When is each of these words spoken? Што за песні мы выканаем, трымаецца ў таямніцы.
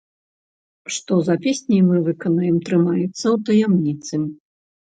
Што 0.95 1.17
за 1.27 1.35
песні 1.43 1.77
мы 1.91 2.01
выканаем, 2.09 2.59
трымаецца 2.71 3.07
ў 3.07 3.37
таямніцы. 3.53 4.15